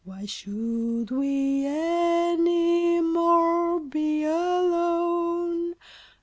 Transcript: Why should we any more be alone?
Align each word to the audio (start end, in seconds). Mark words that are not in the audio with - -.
Why 0.03 0.25
should 0.25 1.11
we 1.11 1.63
any 1.67 3.01
more 3.01 3.79
be 3.79 4.23
alone? 4.23 5.75